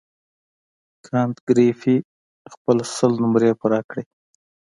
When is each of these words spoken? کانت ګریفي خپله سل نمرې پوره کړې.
کانت 1.05 1.37
ګریفي 1.47 1.95
خپله 2.53 2.83
سل 2.97 3.11
نمرې 3.23 3.51
پوره 3.59 3.79
کړې. 3.89 4.03